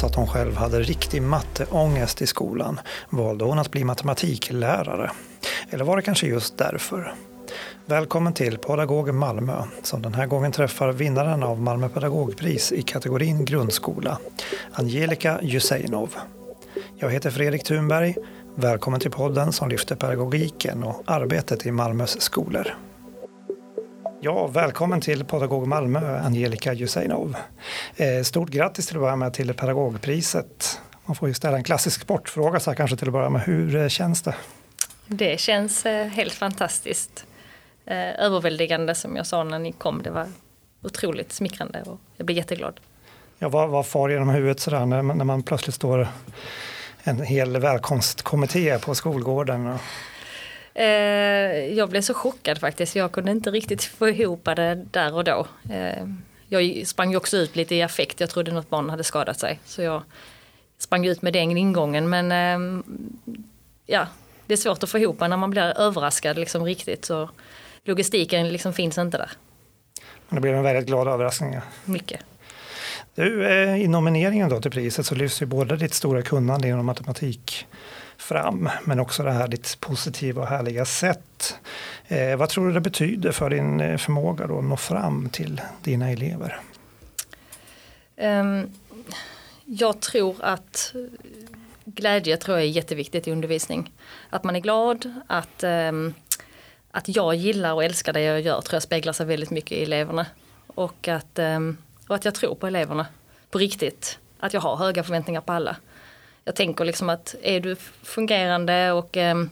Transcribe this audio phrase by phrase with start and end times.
[0.00, 5.10] trots att hon själv hade riktig matteångest i skolan valde hon att bli matematiklärare.
[5.70, 7.14] Eller var det kanske just därför?
[7.86, 13.44] Välkommen till Pedagog Malmö som den här gången träffar vinnaren av Malmö pedagogpris i kategorin
[13.44, 14.18] grundskola,
[14.72, 16.14] Angelica Juseinov.
[16.96, 18.14] Jag heter Fredrik Thunberg.
[18.54, 22.74] Välkommen till podden som lyfter pedagogiken och arbetet i Malmös skolor.
[24.22, 27.36] Ja, välkommen till Pedagog Malmö, Angelica Juseinov.
[27.96, 30.80] Eh, stort grattis till att börja med till Pedagogpriset.
[31.04, 33.42] Man får ju ställa en klassisk sportfråga så här kanske till att börja med.
[33.42, 34.34] Hur eh, känns det?
[35.06, 37.26] Det känns eh, helt fantastiskt.
[38.18, 40.02] Överväldigande som jag sa när ni kom.
[40.02, 40.26] Det var
[40.82, 42.80] otroligt smickrande och jag blir jätteglad.
[43.38, 46.08] Ja, vad, vad far genom huvudet sådär när man, när man plötsligt står
[47.02, 49.66] en hel välkomstkommitté på skolgården?
[49.66, 49.80] Och...
[50.80, 52.96] Eh, jag blev så chockad faktiskt.
[52.96, 55.46] Jag kunde inte riktigt få ihop det där och då.
[55.70, 56.06] Eh,
[56.48, 58.20] jag sprang ju också ut lite i affekt.
[58.20, 59.60] Jag trodde något barn hade skadat sig.
[59.64, 60.02] Så jag
[60.78, 62.08] sprang ut med den ingången.
[62.08, 62.82] Men eh,
[63.86, 64.06] ja,
[64.46, 67.04] det är svårt att få ihop när man blir överraskad liksom riktigt.
[67.04, 67.30] Så
[67.84, 69.30] logistiken liksom finns inte där.
[70.28, 71.52] Men det blev en väldigt glad överraskning.
[71.52, 71.60] Ja.
[71.84, 72.20] Mycket.
[73.20, 76.86] Du, eh, I nomineringen då till priset så lyfts ju både ditt stora kunnande inom
[76.86, 77.66] matematik
[78.16, 81.58] fram, men också det här ditt positiva och härliga sätt.
[82.08, 85.60] Eh, vad tror du det betyder för din eh, förmåga då att nå fram till
[85.82, 86.60] dina elever?
[88.16, 88.70] Um,
[89.64, 90.94] jag tror att
[91.84, 93.92] glädje tror jag är jätteviktigt i undervisning.
[94.30, 96.14] Att man är glad, att, um,
[96.90, 99.82] att jag gillar och älskar det jag gör tror jag speglar sig väldigt mycket i
[99.82, 100.26] eleverna.
[100.66, 101.76] Och att, um,
[102.10, 103.06] och att jag tror på eleverna
[103.50, 104.18] på riktigt.
[104.40, 105.76] Att jag har höga förväntningar på alla
[106.44, 109.44] jag tänker liksom att är du fungerande och eh,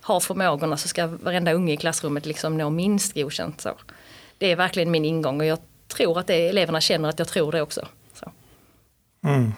[0.00, 3.60] har förmågorna så ska varenda unge i klassrummet liksom nå minst godkänt.
[3.60, 3.74] Så.
[4.38, 7.52] Det är verkligen min ingång och jag tror att det, eleverna känner att jag tror
[7.52, 7.88] det också.
[9.24, 9.52] Mm.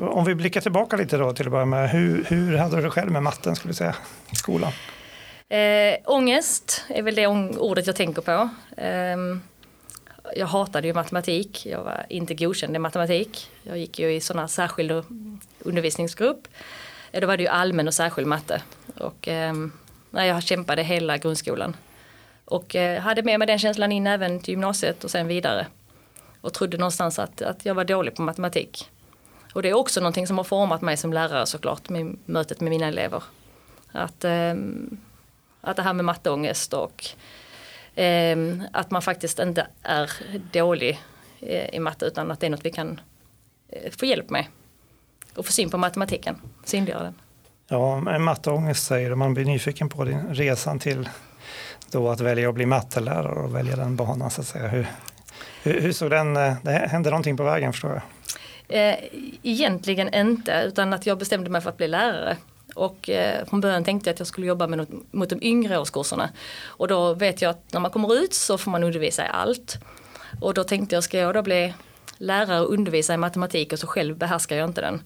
[0.00, 1.90] Om vi blickar tillbaka lite då till att börja med.
[1.90, 3.94] Hur, hur hade du det själv med matten skulle du säga
[4.30, 4.72] i skolan?
[5.48, 8.48] Eh, ångest är väl det ordet jag tänker på.
[8.80, 9.16] Eh,
[10.36, 11.66] jag hatade ju matematik.
[11.66, 13.50] Jag var inte godkänd i matematik.
[13.62, 15.04] Jag gick ju i sådana särskilda
[15.58, 16.48] undervisningsgrupp.
[17.12, 18.62] Då var det ju allmän och särskild matte.
[18.96, 19.54] Och, eh,
[20.10, 21.76] jag kämpade hela grundskolan.
[22.44, 25.66] Och eh, hade med mig den känslan in även till gymnasiet och sen vidare.
[26.40, 28.90] Och trodde någonstans att, att jag var dålig på matematik.
[29.52, 32.70] Och det är också någonting som har format mig som lärare såklart, med mötet med
[32.70, 33.22] mina elever.
[33.92, 34.54] Att, eh,
[35.60, 37.04] att det här med matteångest och
[38.72, 40.10] att man faktiskt inte är
[40.52, 41.00] dålig
[41.40, 43.00] eh, i matte utan att det är något vi kan
[43.68, 44.44] eh, få hjälp med
[45.34, 47.14] och få syn på matematiken, synliggöra den.
[47.68, 51.08] Ja, matteångest säger du, man blir nyfiken på din resan till
[51.90, 54.68] då att välja att bli mattelärare och välja den banan så att säga.
[54.68, 54.86] Hur,
[55.62, 58.02] hur, hur såg den, eh, det hände någonting på vägen förstår jag?
[58.68, 58.96] Eh,
[59.42, 62.36] egentligen inte, utan att jag bestämde mig för att bli lärare.
[62.74, 65.78] Och eh, från början tänkte jag att jag skulle jobba med något, mot de yngre
[65.78, 66.30] årskurserna.
[66.66, 69.78] Och då vet jag att när man kommer ut så får man undervisa i allt.
[70.40, 71.74] Och då tänkte jag, ska jag då bli
[72.18, 75.02] lärare och undervisa i matematik och så själv behärskar jag inte den.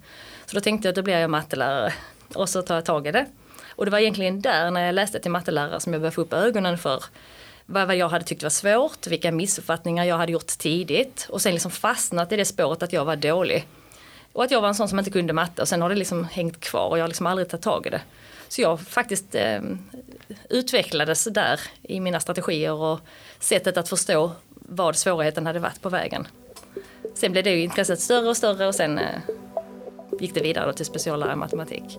[0.47, 1.93] Så då tänkte jag att då blir jag mattelärare
[2.35, 3.27] och så tar jag tag i det.
[3.69, 6.33] Och det var egentligen där när jag läste till mattelärare som jag började få upp
[6.33, 7.05] ögonen för
[7.67, 11.71] vad jag hade tyckt var svårt, vilka missuppfattningar jag hade gjort tidigt och sen liksom
[11.71, 13.67] fastnat i det spåret att jag var dålig.
[14.39, 16.25] Och att jag var en sån som inte kunde matte och sen har det liksom
[16.25, 18.01] hängt kvar och jag har liksom aldrig tagit tag i det.
[18.49, 19.61] Så jag faktiskt eh,
[20.51, 23.01] utvecklades där i mina strategier och
[23.39, 26.27] sättet att förstå vad svårigheten hade varit på vägen.
[27.15, 29.19] Sen blev det ju intresset större och större och sen eh,
[30.21, 31.99] gick det vidare till speciallärare i matematik.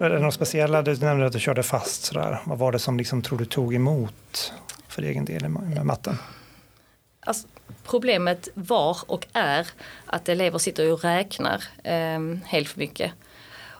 [0.00, 0.82] Är det något speciella?
[0.82, 2.04] Du nämnde att du körde fast.
[2.04, 2.38] Sådär.
[2.44, 4.52] Vad var det som liksom, tror du tog emot
[4.90, 6.18] för egen del med matten?
[7.20, 7.48] Alltså,
[7.84, 9.66] problemet var och är
[10.06, 13.12] att elever sitter och räknar eh, helt för mycket.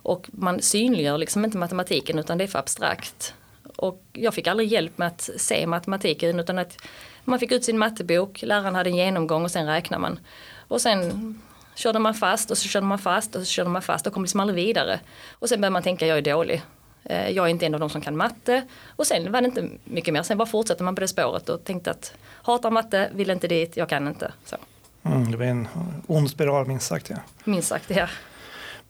[0.02, 3.34] Och man synliggör liksom inte matematiken utan det är för abstrakt.
[3.76, 6.76] Och jag fick aldrig hjälp med att se matematiken utan att
[7.24, 10.20] man fick ut sin mattebok, läraren hade en genomgång och sen räknar man.
[10.68, 11.34] Och sen
[11.74, 14.22] körde man fast och så körde man fast och så körde man fast och kom
[14.22, 15.00] liksom aldrig vidare.
[15.30, 16.62] Och sen började man tänka jag är dålig.
[17.04, 18.62] Eh, jag är inte en av de som kan matte.
[18.96, 20.22] Och sen var det inte mycket mer.
[20.22, 23.76] Sen bara fortsatte man på det spåret och tänkte att hatar matte, vill inte dit,
[23.76, 24.32] jag kan inte.
[24.44, 24.56] Så.
[25.02, 25.68] Mm, det var en
[26.06, 27.10] ond spiral minst sagt.
[27.10, 27.16] Ja.
[27.44, 28.08] Minst sagt, ja.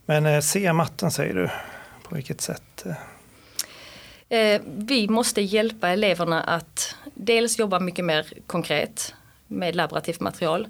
[0.07, 1.51] Men eh, se matten säger du.
[2.09, 2.87] På vilket sätt?
[2.87, 4.39] Eh?
[4.39, 9.15] Eh, vi måste hjälpa eleverna att dels jobba mycket mer konkret
[9.47, 10.69] med laborativt material.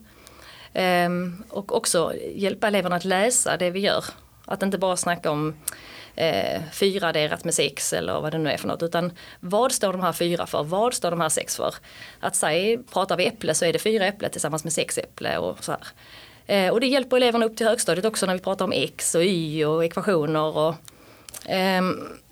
[0.72, 1.08] Eh,
[1.48, 4.04] och också hjälpa eleverna att läsa det vi gör.
[4.44, 5.54] Att inte bara snacka om
[6.16, 8.82] eh, fyra delat med sex eller vad det nu är för något.
[8.82, 10.62] Utan vad står de här fyra för?
[10.62, 11.74] Vad står de här sex för?
[12.20, 15.64] Att säga, pratar vi äpple så är det fyra äpple tillsammans med sex äpple och
[15.64, 15.86] så här.
[16.46, 19.24] Eh, och det hjälper eleverna upp till högstadiet också när vi pratar om x och
[19.24, 20.56] y och ekvationer.
[20.56, 20.74] Och,
[21.50, 21.82] eh,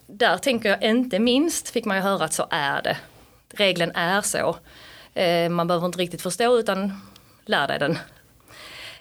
[0.07, 2.97] där tänker jag inte minst fick man ju höra att så är det.
[3.51, 4.57] Regeln är så.
[5.15, 7.01] Eh, man behöver inte riktigt förstå utan
[7.45, 7.99] lär dig den.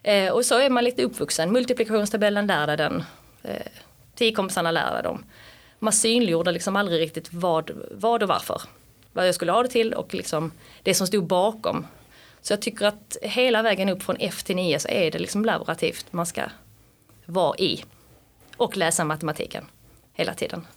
[0.04, 1.52] Eh, och så är man lite uppvuxen.
[1.52, 3.04] Multiplikationstabellen lär dig den.
[3.44, 3.72] Eh,
[4.18, 5.24] Tio Tiokompisarna lärde dem.
[5.80, 8.62] Man synliggjorde liksom aldrig riktigt vad, vad och varför.
[9.14, 10.52] Vad jag skulle ha det till och liksom
[10.84, 11.86] det som stod bakom.
[12.42, 15.46] Så jag tycker att hela vägen upp från F till 9 så är det liksom
[15.46, 16.42] laborativt man ska
[17.26, 17.84] vara i.
[18.58, 19.66] Och läsa matematiken
[20.14, 20.68] hela tiden.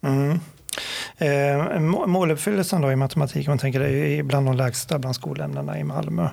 [0.00, 0.40] Mm.
[1.18, 5.78] Eh, måluppfyllelsen då i matematik, om man tänker det är bland de lägsta bland skolämnena
[5.78, 6.28] i Malmö.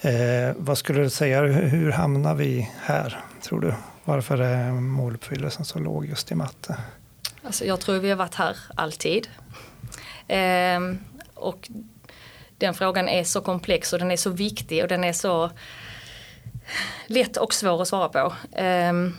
[0.00, 3.74] Eh, vad skulle du säga, hur hamnar vi här tror du?
[4.06, 6.76] Varför är eh, måluppfyllelsen så låg just i matte?
[7.42, 9.28] Alltså jag tror vi har varit här alltid.
[10.28, 10.98] Ehm,
[11.34, 11.70] och
[12.58, 15.50] den frågan är så komplex och den är så viktig och den är så
[17.06, 18.32] lätt och svår att svara på.
[18.52, 19.14] Ehm,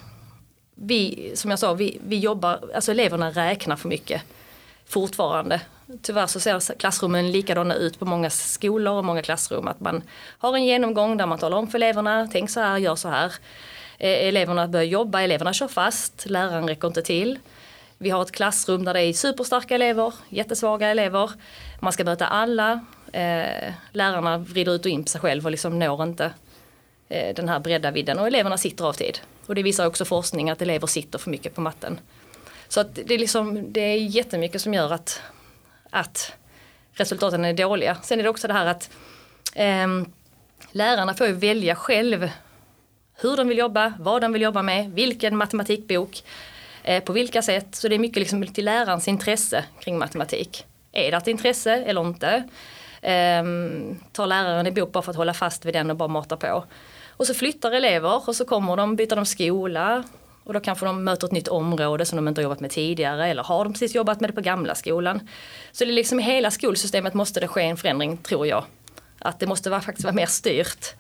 [0.76, 4.22] vi, som jag sa, vi, vi jobbar, alltså eleverna räknar för mycket
[4.86, 5.62] fortfarande.
[6.02, 9.68] Tyvärr så ser klassrummen likadana ut på många skolor och många klassrum.
[9.68, 10.04] Att man
[10.38, 13.34] har en genomgång där man talar om för eleverna, tänk så här, gör så här.
[13.98, 17.40] Eh, eleverna börjar jobba, eleverna kör fast, läraren räcker inte till.
[17.98, 21.32] Vi har ett klassrum där det är superstarka elever, jättesvaga elever.
[21.80, 22.86] Man ska möta alla.
[23.12, 26.32] Eh, lärarna vrider ut och in på sig själv och liksom når inte
[27.10, 29.20] eh, den här bredda vidden och eleverna sitter av tid.
[29.46, 32.00] Och det visar också forskning att elever sitter för mycket på matten.
[32.68, 35.22] Så att det, är liksom, det är jättemycket som gör att,
[35.90, 36.34] att
[36.94, 37.98] resultaten är dåliga.
[38.04, 38.90] Sen är det också det här att
[39.56, 39.88] eh,
[40.72, 42.30] lärarna får välja själv
[43.18, 46.24] hur de vill jobba, vad de vill jobba med, vilken matematikbok,
[46.84, 47.76] eh, på vilka sätt.
[47.76, 50.66] Så det är mycket liksom till lärarens intresse kring matematik.
[50.92, 52.44] Är det ett intresse eller inte?
[53.02, 53.44] Eh,
[54.12, 56.66] tar läraren en bok bara för att hålla fast vid den och bara mata på.
[57.10, 60.04] Och så flyttar elever och så kommer de, byter de skola,
[60.48, 63.28] och då kanske de möter ett nytt område som de inte har jobbat med tidigare
[63.28, 65.30] eller har de precis jobbat med det på gamla skolan.
[65.72, 68.66] Så det är liksom i hela skolsystemet måste det ske en förändring tror jag.
[69.20, 70.96] Att det måste vara, faktiskt vara mer styrt.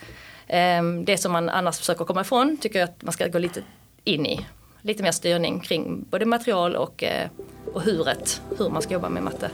[0.48, 3.64] Ehm, det som man annars försöker komma ifrån tycker jag att man ska gå lite
[4.04, 4.46] in i.
[4.82, 7.30] Lite mer styrning kring både material och, eh,
[7.74, 9.50] och huret, hur man ska jobba med matte.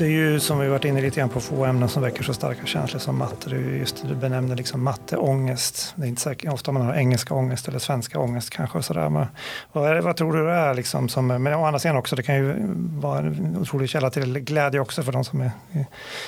[0.00, 2.34] Det är ju som vi varit inne lite grann på få ämnen som väcker så
[2.34, 3.50] starka känslor som matte.
[3.50, 5.92] Det är just det du benämner liksom matteångest.
[5.96, 8.78] Det är inte säkert ofta man har engelska ångest eller svenska ångest kanske.
[8.78, 9.08] Och sådär.
[9.08, 9.26] Men
[9.72, 10.74] vad, är vad tror du det är?
[10.74, 12.54] Liksom som, men å andra sidan också, det kan ju
[13.00, 15.50] vara en otrolig källa till glädje också för de som är,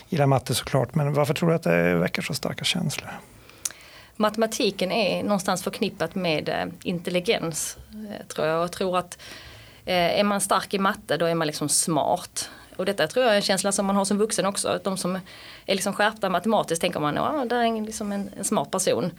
[0.08, 0.94] gillar matte såklart.
[0.94, 3.10] Men varför tror du att det väcker så starka känslor?
[4.16, 7.76] Matematiken är någonstans förknippat med eh, intelligens.
[7.90, 8.62] Eh, tror jag.
[8.62, 9.18] jag tror att
[9.84, 12.50] eh, är man stark i matte då är man liksom smart.
[12.76, 14.69] Och detta tror jag är en känsla som man har som vuxen också.
[14.69, 15.16] Att de som
[15.66, 19.10] är liksom skärpta matematiskt tänker man, ja det är en, liksom en, en smart person.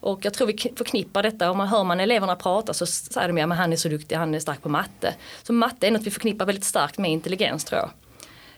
[0.00, 3.38] Och jag tror vi förknippar detta, om man hör man eleverna prata så säger de
[3.38, 5.14] ja men han är så duktig, han är stark på matte.
[5.42, 7.90] Så matte är något vi förknippar väldigt starkt med intelligens tror jag.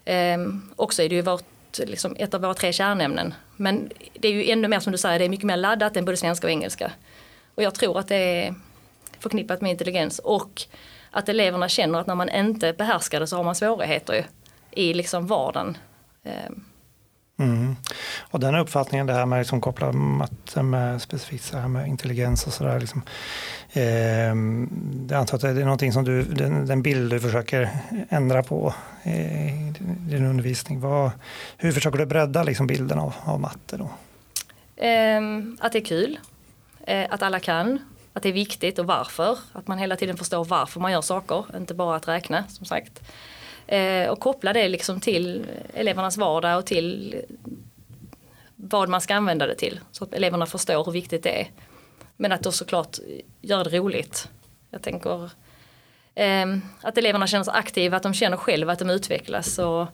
[0.04, 3.34] Ehm, också är det ju vårt, liksom, ett av våra tre kärnämnen.
[3.56, 6.05] Men det är ju ännu mer som du säger, det är mycket mer laddat än
[6.05, 6.93] både svenska och engelska.
[7.55, 8.55] Och jag tror att det är
[9.19, 10.62] förknippat med intelligens och
[11.12, 14.24] att eleverna känner att när man inte behärskar det så har man svårigheter ju,
[14.70, 15.76] i liksom vardagen.
[16.24, 16.64] Ehm.
[17.38, 17.76] Mm.
[18.20, 22.46] Och den uppfattningen, det här med liksom koppla matte med specifikt så här med intelligens
[22.46, 22.81] och sådär.
[22.81, 23.02] Liksom,
[23.72, 23.82] eh,
[25.10, 27.70] jag antar att det är någonting som du, den, den bild du försöker
[28.08, 30.81] ändra på eh, i din undervisning.
[30.81, 31.10] Vad,
[31.56, 33.90] hur försöker du bredda liksom bilden av, av matte då?
[34.76, 35.20] Eh,
[35.60, 36.19] att det är kul,
[36.86, 37.78] eh, att alla kan,
[38.12, 39.38] att det är viktigt och varför.
[39.52, 43.02] Att man hela tiden förstår varför man gör saker, inte bara att räkna som sagt.
[43.66, 47.16] Eh, och koppla det liksom till elevernas vardag och till
[48.56, 49.81] vad man ska använda det till.
[49.92, 51.50] Så att eleverna förstår hur viktigt det är.
[52.16, 52.98] Men att då såklart
[53.40, 54.28] göra det roligt.
[54.70, 55.31] Jag tänker
[56.14, 56.46] eh,
[56.81, 59.86] att eleverna känner sig aktiva, att de känner själva att de utvecklas och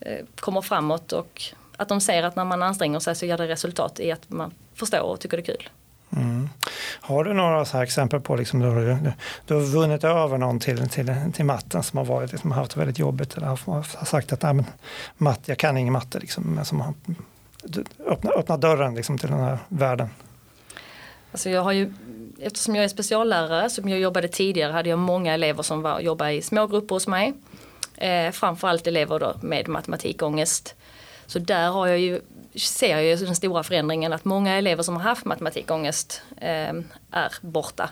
[0.00, 1.42] eh, kommer framåt och
[1.76, 4.54] att de ser att när man anstränger sig så ger det resultat i att man
[4.74, 5.68] förstår och tycker det är kul.
[6.16, 6.48] Mm.
[7.00, 9.12] Har du några så exempel på liksom du, du,
[9.46, 12.80] du, har vunnit över någon till, till, till matten som har varit, liksom, haft det
[12.80, 14.64] väldigt jobbigt eller har, sagt att men,
[15.16, 16.94] matt, jag kan ingen matte, liksom, men som har
[18.06, 20.08] öppnat, öppna dörren liksom, till den här världen?
[21.32, 21.92] Alltså jag har ju,
[22.40, 26.32] eftersom jag är speciallärare, som jag jobbade tidigare, hade jag många elever som var, jobbade
[26.32, 27.34] i små grupper hos mig.
[27.96, 30.75] Eh, framförallt elever då med matematikångest
[31.26, 32.20] så där har jag ju,
[32.54, 36.74] ser jag ju den stora förändringen att många elever som har haft matematikångest eh,
[37.10, 37.90] är borta.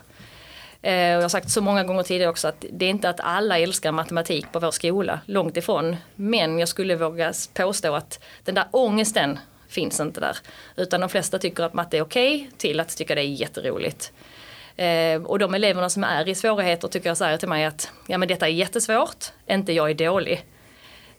[0.82, 3.58] Eh, jag har sagt så många gånger tidigare också att det är inte att alla
[3.58, 5.96] älskar matematik på vår skola, långt ifrån.
[6.14, 9.38] Men jag skulle våga påstå att den där ångesten
[9.68, 10.36] finns inte där.
[10.76, 14.12] Utan de flesta tycker att matte är okej okay, till att tycka det är jätteroligt.
[14.76, 18.18] Eh, och de eleverna som är i svårigheter tycker jag säger till mig att ja
[18.18, 20.44] men detta är jättesvårt, inte jag är dålig.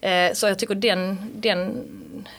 [0.06, 1.88] Eh, så jag tycker den, den,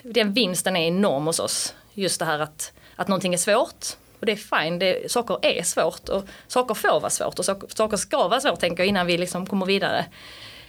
[0.02, 1.75] den vinsten är enorm hos oss.
[1.94, 3.87] Just det här att, att någonting är svårt
[4.20, 7.68] och det är fine, det, saker är svårt och saker får vara svårt och saker,
[7.75, 10.06] saker ska vara svårt tänker jag innan vi liksom kommer vidare.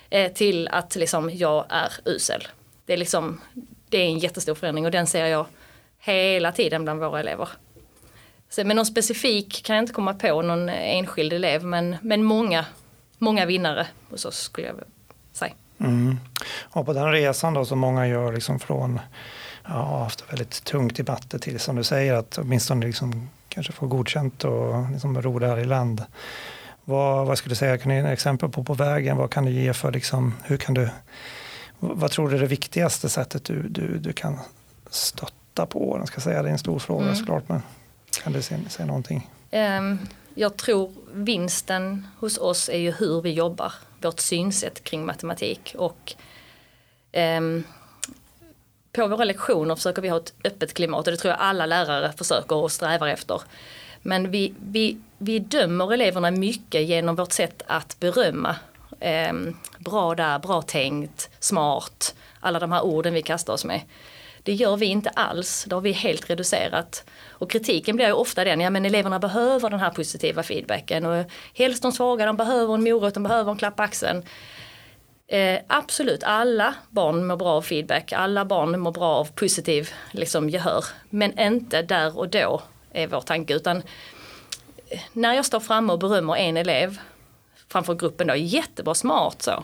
[0.10, 2.48] Eh, till att liksom jag är usel.
[2.86, 3.42] Det är liksom,
[3.90, 5.46] det är en jättestor förändring och den ser jag
[6.00, 7.50] hela tiden bland våra elever.
[8.50, 12.66] Så, men någon specifik kan jag inte komma på någon enskild elev men, men många,
[13.18, 14.76] många vinnare hos oss skulle jag
[15.34, 15.54] säga.
[15.80, 16.20] Mm.
[16.70, 19.00] Och på den resan då som många gör liksom från
[19.66, 23.88] ja, haft väldigt tungt i matte till som du säger att åtminstone liksom kanske få
[23.88, 26.04] godkänt och liksom ro det här i land.
[26.84, 29.18] Vad, vad skulle du säga, kan du ge exempel på på vägen?
[29.18, 30.90] Vad kan du ge för, liksom, hur kan du,
[31.80, 34.40] vad tror du är det viktigaste sättet du, du, du kan
[34.90, 35.98] stötta på?
[36.00, 37.16] Jag ska säga, det är en stor fråga mm.
[37.16, 37.62] såklart, men
[38.24, 39.30] kan du säga, säga någonting?
[39.52, 40.00] Um,
[40.36, 46.14] jag tror vinsten hos oss är ju hur vi jobbar, vårt synsätt kring matematik och
[47.38, 47.64] um,
[48.92, 52.14] på våra lektioner försöker vi ha ett öppet klimat och det tror jag alla lärare
[52.18, 53.42] försöker och strävar efter.
[54.02, 58.56] Men vi, vi, vi dömer eleverna mycket genom vårt sätt att berömma.
[59.00, 59.34] Eh,
[59.78, 63.82] bra där, bra tänkt, smart, alla de här orden vi kastar oss med.
[64.48, 67.04] Det gör vi inte alls, det har vi helt reducerat.
[67.30, 71.26] Och kritiken blir ju ofta den, ja men eleverna behöver den här positiva feedbacken och
[71.54, 74.24] helst de svaga, de behöver en morot, de behöver en klapp på axeln.
[75.28, 80.50] Eh, absolut, alla barn mår bra av feedback, alla barn mår bra av positiv liksom,
[80.50, 80.86] gehör.
[81.10, 82.62] Men inte där och då
[82.92, 83.78] är vår tanke utan
[84.90, 87.00] eh, när jag står framme och berömmer en elev
[87.70, 89.64] framför gruppen då, jättebra, smart så.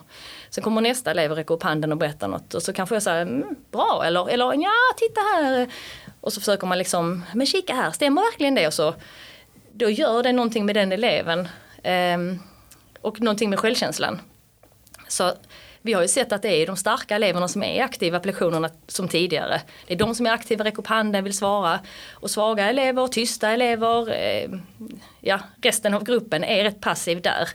[0.53, 3.03] Sen kommer nästa elev och räcker upp handen och berättar något och så kanske jag
[3.03, 5.67] säger mm, bra eller, eller ja titta här.
[6.22, 8.67] Och så försöker man liksom, men kika här, stämmer verkligen det?
[8.67, 8.93] Och så,
[9.72, 11.48] då gör det någonting med den eleven.
[11.83, 12.17] Eh,
[13.01, 14.22] och någonting med självkänslan.
[15.07, 15.31] Så
[15.81, 18.69] vi har ju sett att det är de starka eleverna som är aktiva på lektionerna
[18.88, 19.62] som tidigare.
[19.88, 21.79] Det är de som är aktiva, räcker upp handen, vill svara.
[22.12, 24.50] Och svaga elever, tysta elever, eh,
[25.22, 27.50] ja resten av gruppen är rätt passiv där.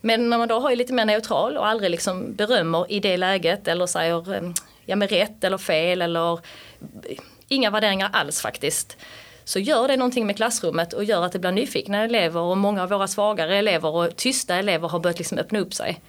[0.00, 3.68] Men när man då har lite mer neutral och aldrig liksom berömmer i det läget
[3.68, 4.50] eller säger eh,
[4.86, 8.96] ja med rätt eller fel eller eh, inga värderingar alls faktiskt
[9.44, 12.82] så gör det någonting med klassrummet och gör att det blir nyfikna elever och många
[12.82, 16.00] av våra svagare elever och tysta elever har börjat liksom öppna upp sig.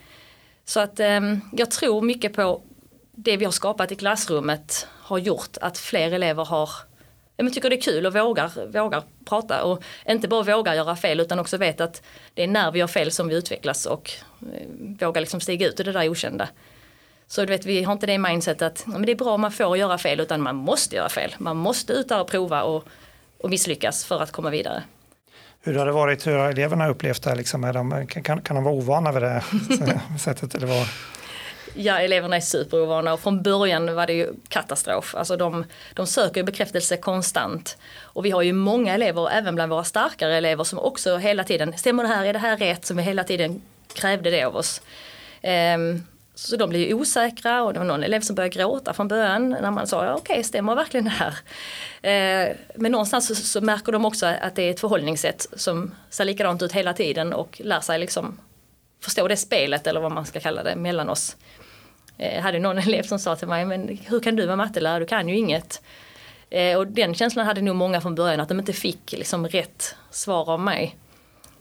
[0.65, 1.19] Så att eh,
[1.51, 2.61] jag tror mycket på
[3.11, 6.69] det vi har skapat i klassrummet har gjort att fler elever har
[7.45, 11.19] jag tycker det är kul och vågar, vågar prata och inte bara vågar göra fel
[11.19, 12.01] utan också vet att
[12.33, 14.11] det är när vi gör fel som vi utvecklas och
[14.53, 14.67] eh,
[15.05, 16.49] vågar liksom stiga ut i det där okända.
[17.27, 19.51] Så du vet, vi har inte det mindset att men det är bra om man
[19.51, 21.35] får göra fel utan man måste göra fel.
[21.37, 22.83] Man måste ut där och prova och,
[23.37, 24.83] och misslyckas för att komma vidare.
[25.61, 27.35] Hur har det varit, hur har eleverna upplevt det?
[27.35, 29.43] Liksom, är de, kan, kan de vara ovana vid det
[30.19, 30.55] sättet?
[30.55, 30.87] Eller vad?
[31.81, 35.15] Ja, eleverna är superovana och från början var det ju katastrof.
[35.15, 37.77] Alltså de, de söker bekräftelse konstant.
[38.01, 41.77] Och vi har ju många elever, även bland våra starkare elever, som också hela tiden,
[41.77, 42.85] stämmer det här, är det här rätt?
[42.85, 43.61] Som vi hela tiden
[43.93, 44.81] krävde det av oss.
[45.75, 46.03] Um,
[46.35, 49.49] så de blir ju osäkra och det var någon elev som började gråta från början
[49.49, 51.33] när man sa ja, okej, okay, stämmer verkligen det här?
[52.01, 56.25] Eh, men någonstans så, så, märker de också att det är ett förhållningssätt som ser
[56.25, 58.39] likadant ut hela tiden och lär sig liksom
[59.01, 61.35] förstå det spelet eller vad man ska kalla det mellan oss.
[62.19, 64.99] Eh, jag hade någon elev som sa till mig, men hur kan du vara mattelärare,
[64.99, 65.81] du kan ju inget.
[66.49, 69.95] Eh, och den känslan hade nog många från början, att de inte fick liksom rätt
[70.11, 70.95] svar av mig.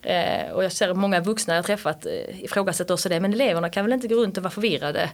[0.02, 3.84] Eh, och jag ser många vuxna jag träffat eh, ifrågasätter också det, men eleverna kan
[3.84, 5.10] väl inte gå runt och vara förvirrade.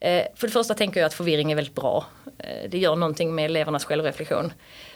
[0.00, 2.04] Eh, för det första tänker jag att förvirring är väldigt bra.
[2.38, 4.52] Eh, det gör någonting med elevernas självreflektion.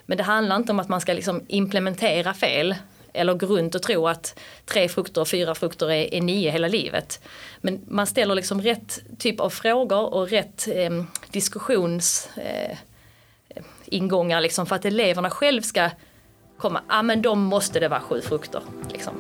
[0.07, 2.75] Men det handlar inte om att man ska liksom implementera fel
[3.13, 6.69] eller gå runt och tro att tre frukter och fyra frukter är, är nio hela
[6.69, 7.21] livet.
[7.61, 12.77] Men man ställer liksom rätt typ av frågor och rätt eh, diskussions eh,
[14.41, 15.91] liksom för att eleverna själv ska
[16.59, 18.63] komma, ja ah, men då måste det vara sju frukter.
[18.93, 19.15] Liksom.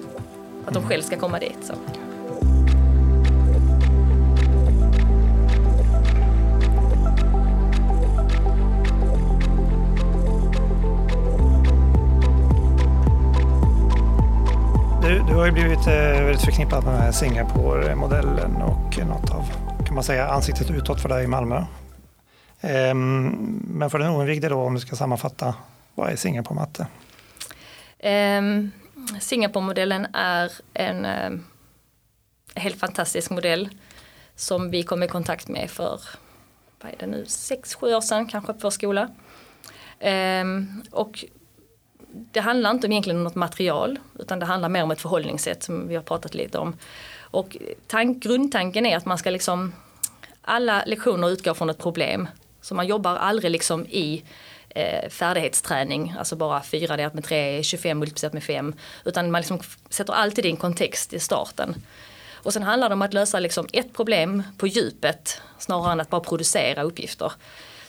[0.66, 1.58] Att de själv ska komma dit.
[1.62, 1.74] Så.
[15.10, 19.44] Du, du har ju blivit eh, väldigt förknippad med Singapore-modellen och något av,
[19.86, 21.64] kan man säga, ansiktet utåt för dig i Malmö.
[22.60, 23.28] Ehm,
[23.66, 25.54] men för den oinvigde då, om du ska sammanfatta,
[25.94, 26.86] vad är Singapore-matte?
[27.98, 28.70] Ehm,
[29.20, 31.30] Singapore-modellen är en eh,
[32.54, 33.68] helt fantastisk modell
[34.34, 36.00] som vi kom i kontakt med för
[36.82, 39.08] vad är det nu, sex, sju år sedan kanske på vår skola.
[39.98, 41.24] Ehm, och
[42.12, 45.88] det handlar inte om egentligen något material utan det handlar mer om ett förhållningssätt som
[45.88, 46.76] vi har pratat lite om.
[47.20, 49.72] Och tank, grundtanken är att man ska liksom
[50.42, 52.28] alla lektioner utgår från ett problem.
[52.60, 54.22] Så man jobbar aldrig liksom i
[54.68, 58.74] eh, färdighetsträning, alltså bara 4 delat med 3 25 multiplicerat med 5.
[59.04, 61.74] Utan man liksom sätter alltid i en kontext i starten.
[62.42, 66.10] Och sen handlar det om att lösa liksom ett problem på djupet snarare än att
[66.10, 67.32] bara producera uppgifter.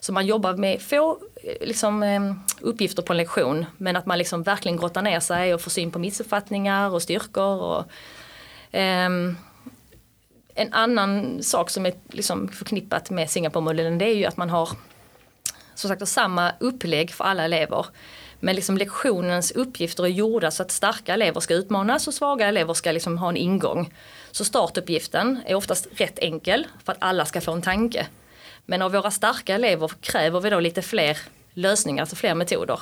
[0.03, 4.17] Så man jobbar med få eh, liksom, ehm, uppgifter på en lektion men att man
[4.17, 7.61] liksom verkligen grottar ner sig och får syn på missuppfattningar och styrkor.
[7.61, 7.85] Och,
[8.71, 9.37] um,
[10.55, 14.69] en annan sak som är liksom förknippat med Singapore-modellen det är ju att man har
[15.75, 17.85] som sagt samma upplägg för alla elever.
[18.39, 22.73] Men liksom lektionens uppgifter är gjorda så att starka elever ska utmanas och svaga elever
[22.73, 23.93] ska liksom ha en ingång.
[24.31, 28.07] Så startuppgiften är oftast rätt enkel för att alla ska få en tanke.
[28.65, 31.17] Men av våra starka elever kräver vi då lite fler
[31.53, 32.79] lösningar, alltså fler metoder.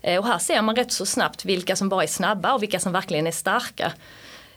[0.00, 2.80] Eh, och här ser man rätt så snabbt vilka som bara är snabba och vilka
[2.80, 3.92] som verkligen är starka.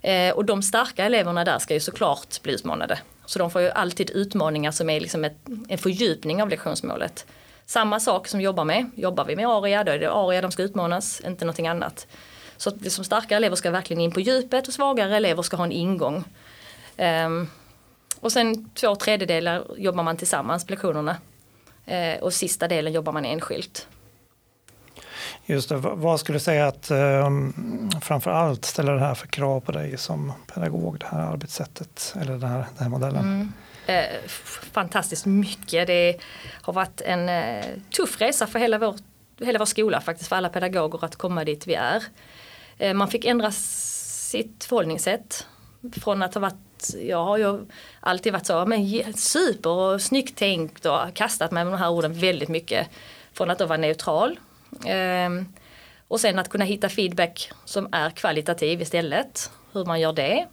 [0.01, 2.99] Eh, och de starka eleverna där ska ju såklart bli utmanade.
[3.25, 5.37] Så de får ju alltid utmaningar som är liksom ett,
[5.69, 7.25] en fördjupning av lektionsmålet.
[7.65, 10.63] Samma sak som jobbar med, jobbar vi med ARIA då är det ARIA de ska
[10.63, 12.07] utmanas, inte någonting annat.
[12.57, 15.63] Så att liksom starka elever ska verkligen in på djupet och svagare elever ska ha
[15.63, 16.23] en ingång.
[16.97, 17.49] Um,
[18.25, 21.17] och sen två tredjedelar jobbar man tillsammans på lektionerna.
[21.91, 23.87] Uh, och sista delen jobbar man enskilt.
[25.45, 29.59] Just det, vad skulle du säga att um, framför allt ställer det här för krav
[29.59, 33.23] på dig som pedagog, det här arbetssättet eller den här, den här modellen?
[33.23, 33.51] Mm.
[33.85, 34.27] Eh,
[34.71, 35.87] fantastiskt mycket.
[35.87, 36.17] Det
[36.61, 37.65] har varit en eh,
[37.95, 38.95] tuff resa för hela vår,
[39.39, 42.03] hela vår skola faktiskt, för alla pedagoger att komma dit vi är.
[42.77, 45.47] Eh, man fick ändra sitt förhållningssätt
[45.93, 46.64] från att ha varit
[47.01, 47.65] jag har ju
[47.99, 52.13] alltid varit så, men super och snyggt tänkt och kastat mig med de här orden
[52.13, 52.87] väldigt mycket.
[53.33, 54.39] Från att då vara neutral
[54.85, 55.45] Ehm,
[56.07, 59.51] och sen att kunna hitta feedback som är kvalitativ istället.
[59.71, 60.47] Hur man gör det.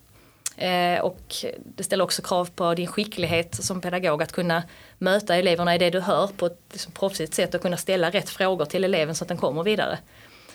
[0.57, 1.35] Ehm, och
[1.77, 4.63] det ställer också krav på din skicklighet som pedagog att kunna
[4.99, 8.31] möta eleverna i det du hör på ett liksom proffsigt sätt och kunna ställa rätt
[8.31, 9.99] frågor till eleven så att den kommer vidare.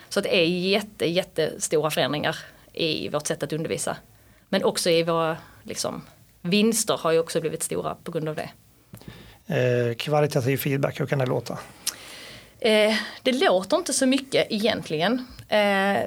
[0.10, 2.38] Så det är jätte, jättestora förändringar
[2.74, 3.98] i vårt sätt att undervisa.
[4.50, 6.02] Men också i våra liksom,
[6.42, 8.50] vinster har ju också blivit stora på grund av det.
[9.48, 11.58] Eh, kvalitativ feedback, hur kan det låta?
[12.60, 15.28] Eh, det låter inte så mycket egentligen.
[15.48, 15.98] Eh,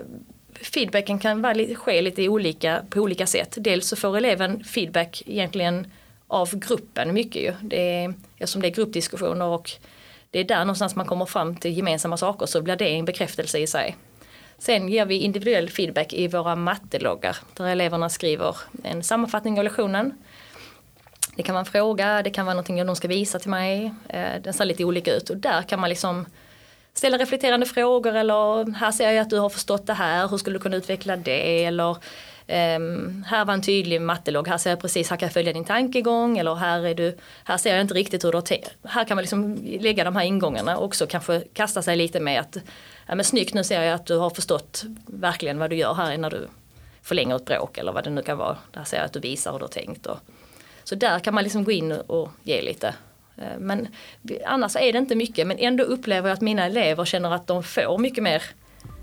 [0.60, 3.54] feedbacken kan vara, ske lite olika, på olika sätt.
[3.56, 5.86] Dels så får eleven feedback egentligen
[6.26, 7.52] av gruppen mycket ju.
[7.62, 9.70] Det är, eftersom det är gruppdiskussioner och
[10.30, 13.58] det är där någonstans man kommer fram till gemensamma saker så blir det en bekräftelse
[13.58, 13.96] i sig.
[14.60, 20.12] Sen ger vi individuell feedback i våra matteloggar där eleverna skriver en sammanfattning av lektionen.
[21.36, 23.94] Det kan vara en fråga, det kan vara någonting de ska visa till mig.
[24.08, 26.26] Eh, den ser lite olika ut och där kan man liksom
[26.94, 30.58] ställa reflekterande frågor eller här ser jag att du har förstått det här, hur skulle
[30.58, 31.64] du kunna utveckla det?
[31.64, 31.96] Eller
[32.50, 35.64] um, här var en tydlig mattelogg, här ser jag precis, här kan jag följa din
[35.64, 38.70] tankegång eller här, är du, här ser jag inte riktigt hur du har tänkt.
[38.84, 42.40] Här kan man liksom lägga de här ingångarna och också kanske kasta sig lite med
[42.40, 42.56] att
[43.06, 46.18] ja, men snyggt nu ser jag att du har förstått verkligen vad du gör här
[46.18, 46.48] när du
[47.02, 48.56] förlänger ett bråk eller vad det nu kan vara.
[48.70, 50.06] Där ser jag att du visar hur du har tänkt.
[50.06, 50.18] Och,
[50.84, 52.94] så där kan man liksom gå in och ge lite
[53.36, 53.88] ehm, men
[54.44, 57.62] annars är det inte mycket men ändå upplever jag att mina elever känner att de
[57.62, 58.42] får mycket mer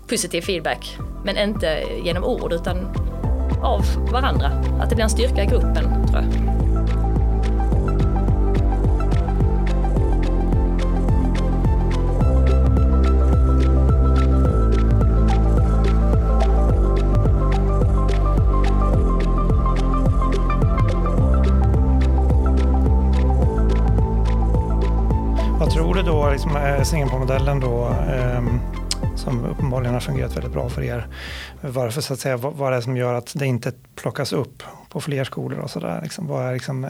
[0.08, 0.96] positiv feedback.
[1.24, 3.07] Men inte genom ord utan
[3.62, 4.50] av varandra.
[4.80, 6.48] Att det blir en styrka i gruppen tror jag.
[26.38, 28.42] liksom eh, Singapore-modellen då eh,
[29.18, 31.06] som uppenbarligen har fungerat väldigt bra för er.
[31.60, 34.62] Varför så att säga, vad, vad är det som gör att det inte plockas upp
[34.88, 36.00] på fler skolor och sådär?
[36.02, 36.88] Liksom, liksom,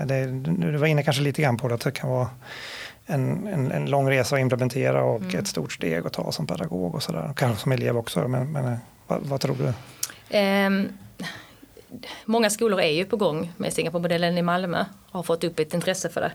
[0.60, 2.28] du var inne kanske lite grann på det, att det kan vara
[3.06, 5.38] en, en, en lång resa att implementera och mm.
[5.38, 7.32] ett stort steg att ta som pedagog och sådär.
[7.36, 9.72] Kanske som elev också, men, men vad, vad, tror du?
[10.38, 10.88] Um,
[12.24, 15.74] många skolor är ju på gång med Singapore-modellen i Malmö och har fått upp ett
[15.74, 16.32] intresse för det.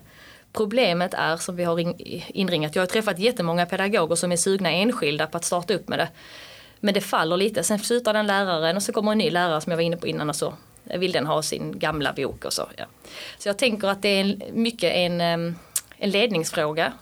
[0.53, 1.93] Problemet är som vi har
[2.37, 5.99] inringat, jag har träffat jättemånga pedagoger som är sugna enskilda på att starta upp med
[5.99, 6.09] det.
[6.79, 9.71] Men det faller lite, sen slutar den läraren och så kommer en ny lärare som
[9.71, 12.69] jag var inne på innan och så vill den ha sin gamla bok och så.
[12.75, 12.85] Ja.
[13.37, 15.55] Så jag tänker att det är mycket en, en
[15.99, 16.93] ledningsfråga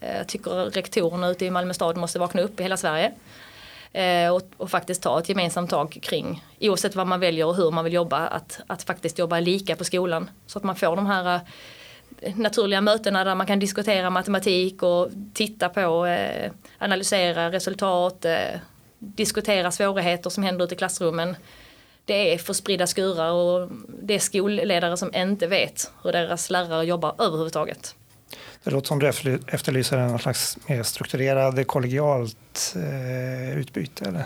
[0.00, 3.12] Jag tycker rektorerna ute i Malmö stad måste vakna upp i hela Sverige.
[3.92, 7.70] Eh, och, och, faktiskt ta ett gemensamt tag kring, oavsett vad man väljer och hur
[7.70, 10.30] man vill jobba, att, att faktiskt jobba lika på skolan.
[10.46, 11.40] Så att man får de här
[12.34, 18.60] naturliga mötena där man kan diskutera matematik och titta på, eh, analysera resultat, eh,
[18.98, 21.36] diskutera svårigheter som händer ute i klassrummen.
[22.04, 23.70] Det är för spridda skurar och
[24.02, 27.94] det är skolledare som inte vet hur deras lärare jobbar överhuvudtaget.
[28.64, 29.08] Det låter som du
[29.46, 34.24] efterlyser en slags mer strukturerad kollegialt eh, utbyte eller?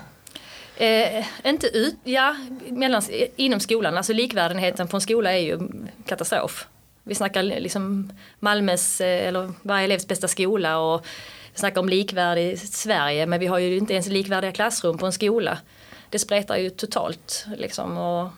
[0.76, 2.36] Eh, inte ut, ja,
[2.68, 3.02] mellan,
[3.36, 5.60] inom skolan, alltså likvärdigheten på en skola är ju
[6.06, 6.66] katastrof.
[7.04, 11.06] Vi snackar liksom Malmös, eh, eller varje elevs bästa skola och
[11.52, 15.12] vi snackar om likvärdig Sverige men vi har ju inte ens likvärdiga klassrum på en
[15.12, 15.58] skola.
[16.10, 18.28] Det spretar ju totalt liksom och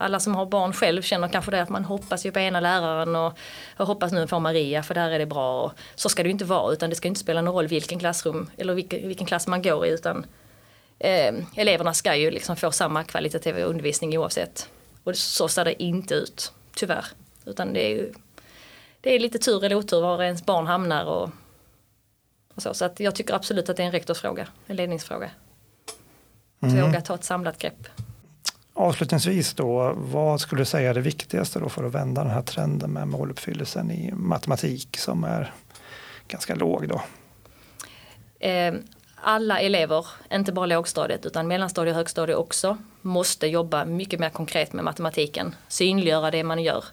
[0.00, 3.16] alla som har barn själv känner kanske det att man hoppas ju på ena läraren
[3.16, 3.38] och
[3.76, 5.62] jag hoppas nu på Maria för där är det bra.
[5.62, 7.98] Och så ska det ju inte vara utan det ska inte spela någon roll vilken
[7.98, 10.26] klassrum eller vilken, vilken klass man går i utan
[10.98, 14.68] eh, eleverna ska ju liksom få samma kvalitativa undervisning oavsett.
[15.04, 17.04] Och så ser det inte ut, tyvärr.
[17.44, 18.12] Utan det är ju
[19.00, 21.30] det är lite tur eller otur var ens barn hamnar och,
[22.54, 22.74] och så.
[22.74, 25.30] Så att jag tycker absolut att det är en rektorsfråga, en ledningsfråga.
[26.60, 26.80] Mm.
[26.80, 27.88] Våga ta ett samlat grepp.
[28.72, 32.42] Avslutningsvis då, vad skulle du säga är det viktigaste då för att vända den här
[32.42, 35.52] trenden med måluppfyllelsen i matematik som är
[36.28, 37.02] ganska låg då?
[38.46, 38.74] Eh,
[39.14, 44.72] alla elever, inte bara lågstadiet utan mellanstadiet och högstadiet också, måste jobba mycket mer konkret
[44.72, 45.54] med matematiken.
[45.68, 46.84] Synliggöra det man gör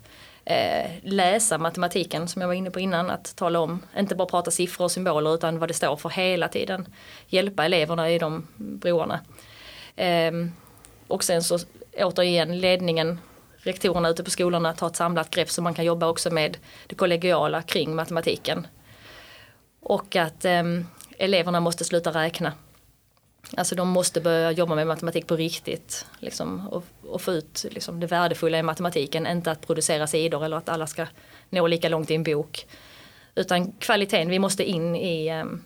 [0.48, 3.10] eh, läsa matematiken som jag var inne på innan.
[3.10, 6.48] Att tala om, inte bara prata siffror och symboler utan vad det står för hela
[6.48, 6.88] tiden.
[7.28, 9.20] Hjälpa eleverna i de broarna.
[9.96, 10.32] Eh,
[11.08, 11.60] och sen så
[11.98, 13.20] återigen ledningen,
[13.58, 16.58] rektorerna ute på skolorna tar ett samlat grepp så man kan jobba också med
[16.88, 18.68] det kollegiala kring matematiken.
[19.80, 20.64] Och att eh,
[21.18, 22.54] eleverna måste sluta räkna.
[23.58, 26.06] Alltså de måste börja jobba med matematik på riktigt.
[26.20, 29.28] Liksom, och, och, få ut liksom, det värdefulla i matematiken.
[29.28, 31.06] Inte att producera sidor eller att alla ska
[31.50, 32.68] nå lika långt i en bok.
[33.36, 35.64] Utan kvaliteten, vi måste in i, um,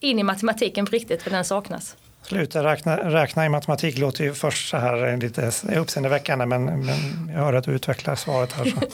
[0.00, 1.96] in i matematiken på riktigt för den saknas.
[2.22, 7.40] Sluta räkna, räkna i matematik låter ju först så här lite uppseendeväckande men, men jag
[7.40, 8.64] hör att du utvecklar svaret här.
[8.64, 8.80] Så.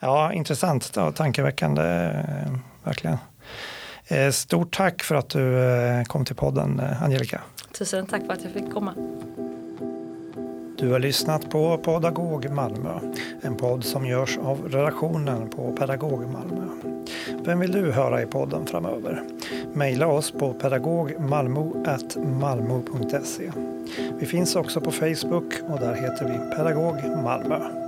[0.00, 2.52] Ja, intressant och tankeväckande, eh,
[2.84, 3.18] verkligen.
[4.08, 7.40] Eh, stort tack för att du eh, kom till podden eh, Angelica.
[7.78, 8.94] Tusen tack för att jag fick komma.
[10.78, 12.98] Du har lyssnat på Pedagog Malmö,
[13.42, 16.66] en podd som görs av redaktionen på Pedagog Malmö.
[17.44, 19.22] Vem vill du höra i podden framöver?
[19.74, 23.52] Maila oss på pedagogmalmo.malmo.se.
[24.18, 27.83] Vi finns också på Facebook och där heter vi Pedagog Malmö.